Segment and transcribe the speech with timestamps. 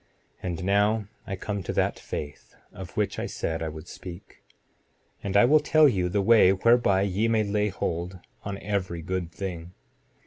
[0.41, 4.43] 7:21 And now I come to that faith, of which I said I would speak;
[5.21, 9.31] and I will tell you the way whereby ye may lay hold on every good
[9.31, 9.73] thing.